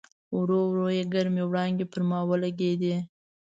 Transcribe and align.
ورو 0.37 0.59
ورو 0.69 0.87
یې 0.97 1.03
ګرمې 1.13 1.43
وړانګې 1.45 1.85
پر 1.91 2.01
ما 2.09 2.19
ولګېدې. 2.29 2.95